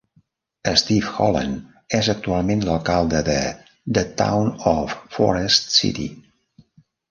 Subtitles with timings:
[0.81, 1.67] Steve Holland
[1.99, 3.37] és actualment l'alcalde de
[3.99, 6.11] The Town of Forest City.